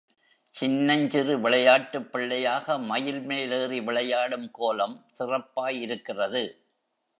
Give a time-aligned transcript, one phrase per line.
[0.55, 6.43] சின்னஞ்சிறு விளையாட்டுப் பிள்ளையாக மயில்மேல் ஏறி விளையாடும் கோலம் சிறப்பாய் இருக்கிறது.